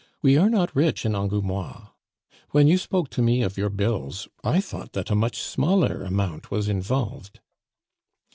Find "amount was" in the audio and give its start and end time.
6.01-6.67